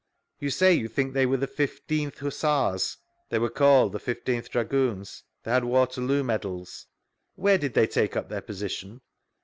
[0.39, 3.99] You say you think they were the 1 5th Hussars F —They were called the
[3.99, 6.87] 15th Dragoons; they had Waterloo medals.
[7.35, 9.01] Where did they take up their position?